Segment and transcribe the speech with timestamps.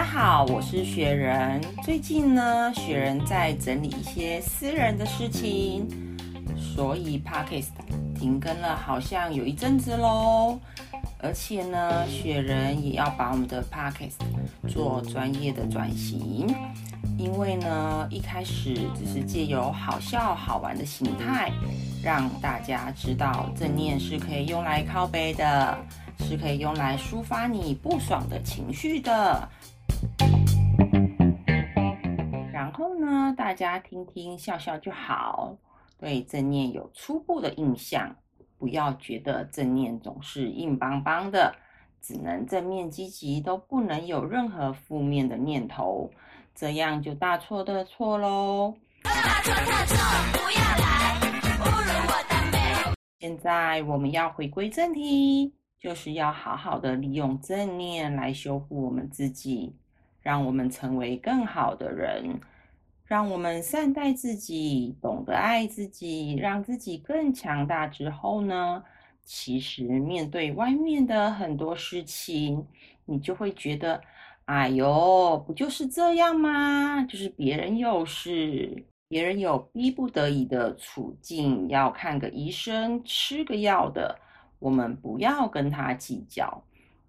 [0.00, 1.60] 大家好，我是雪人。
[1.84, 5.86] 最近呢，雪人在整理一些私人的事情，
[6.56, 7.66] 所以 Pockets
[8.18, 10.58] 停更了，好像有一阵子喽。
[11.18, 14.14] 而且呢，雪人也要把我们的 Pockets
[14.66, 16.46] 做专业的转型，
[17.18, 21.52] 因为呢，一开始只是借由好笑好玩的形态，
[22.02, 25.76] 让大家知道正念是可以用来靠背的，
[26.20, 29.46] 是可以用来抒发你不爽的情绪的。
[32.80, 35.54] 后呢，大家听听笑笑就好，
[35.98, 38.16] 对正念有初步的印象，
[38.56, 41.54] 不要觉得正念总是硬邦邦的，
[42.00, 46.10] 只能正面积极，都不能有任何负面的念头，
[46.54, 48.74] 这样就大错特错喽。
[49.02, 49.96] 大错特错，
[50.32, 51.20] 不要来
[51.60, 52.94] 侮辱我的美。
[53.18, 59.76] 现在我们要回归正题，就是要好好的利用正念来修复我们自己。
[60.22, 62.38] 让我们成为更好的人，
[63.10, 67.84] 让我们善待自己，懂得爱自己，让自己更强大。
[67.84, 68.84] 之后呢，
[69.24, 72.64] 其实面对外面的很多事情，
[73.06, 74.00] 你就会觉得，
[74.44, 77.02] 哎呦，不就是这样吗？
[77.02, 84.16] 就是别人有事，别人有逼不得已的处境，要看个医生、吃个药的，
[84.60, 86.62] 我们不要跟他计较。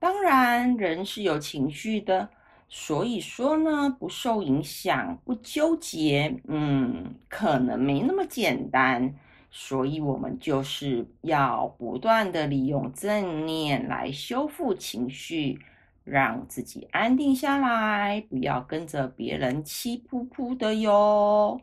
[0.00, 2.28] 当然，人是有情绪的。
[2.76, 9.14] 所以说呢，不受影响，不纠结，嗯，可能没那么简单。
[9.52, 15.56] 所以，我们就是要不断的利用正念来修复情绪，
[16.02, 21.60] 让自己安定下来，不要跟着别人气扑扑的哟。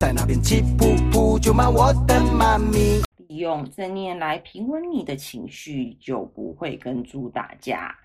[0.00, 3.00] 在那边气扑扑，就骂我的妈咪。
[3.28, 7.96] 利用正念来平稳你的情绪，就不会跟猪打架。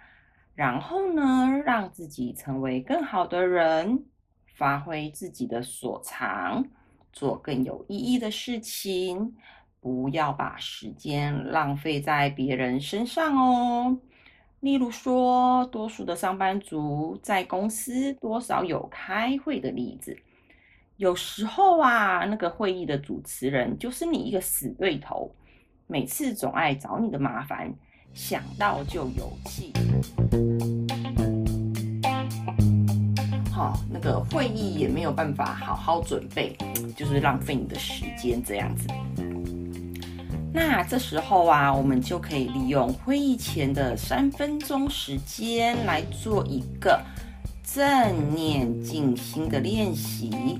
[0.55, 4.05] 然后呢，让自己成为更好的人，
[4.55, 6.65] 发挥自己的所长，
[7.11, 9.35] 做更有意义的事情，
[9.81, 13.99] 不要把时间浪费在别人身上哦。
[14.61, 20.17] 例如说，多数的上班族在公司多少有开会的例子，
[20.95, 25.35] 有时候啊，那个会议的主持人就是你一个死对头，
[25.85, 27.75] 每次总爱找你的麻烦。
[28.15, 29.73] 想到就有气，
[33.51, 36.57] 好，那个会议也没有办法好好准备，
[36.95, 38.87] 就是浪费你的时间这样子。
[40.53, 46.97] 那这时候啊，我们就可以利用会议前的三分钟时间来做一个
[47.63, 50.57] 正念静心的练习，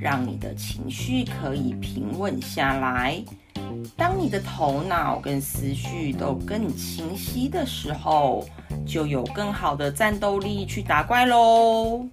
[0.00, 3.22] 让你的情绪可以平稳下来。
[3.96, 8.46] 当你的头脑跟思绪都更清晰的时候，
[8.86, 12.06] 就有更好的战斗力去打怪喽。